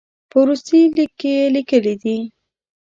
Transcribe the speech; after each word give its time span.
په 0.29 0.37
وروستي 0.43 0.79
لیک 0.97 1.11
کې 1.19 1.29
یې 1.37 1.45
لیکلي 1.55 1.95
دي. 2.03 2.17